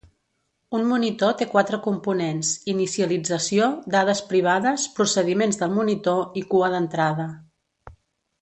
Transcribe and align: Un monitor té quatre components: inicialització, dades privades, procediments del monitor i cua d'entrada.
Un 0.77 0.85
monitor 0.91 1.35
té 1.41 1.47
quatre 1.51 1.79
components: 1.87 2.53
inicialització, 2.73 3.69
dades 3.97 4.23
privades, 4.33 4.87
procediments 5.01 5.63
del 5.63 5.77
monitor 5.81 6.43
i 6.43 6.47
cua 6.55 6.75
d'entrada. 6.77 7.29